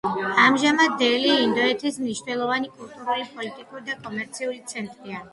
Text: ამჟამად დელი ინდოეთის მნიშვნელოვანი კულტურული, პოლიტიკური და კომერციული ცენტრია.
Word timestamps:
ამჟამად 0.43 0.93
დელი 1.01 1.33
ინდოეთის 1.41 1.99
მნიშვნელოვანი 2.05 2.71
კულტურული, 2.79 3.25
პოლიტიკური 3.35 3.83
და 3.91 3.95
კომერციული 4.07 4.59
ცენტრია. 4.73 5.21